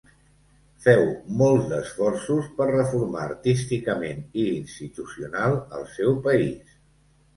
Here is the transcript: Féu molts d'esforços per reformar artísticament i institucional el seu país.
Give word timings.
Féu 0.85 1.03
molts 1.41 1.67
d'esforços 1.73 2.49
per 2.61 2.67
reformar 2.71 3.21
artísticament 3.27 4.25
i 4.45 4.49
institucional 4.55 5.59
el 5.81 5.87
seu 5.99 6.19
país. 6.29 6.75